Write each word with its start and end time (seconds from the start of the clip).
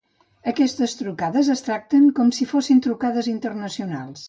Aquestes 0.51 0.95
trucades 1.01 1.51
es 1.57 1.61
tracten 1.67 2.09
com 2.21 2.33
si 2.39 2.49
fossin 2.55 2.83
trucades 2.89 3.31
internacionals. 3.37 4.19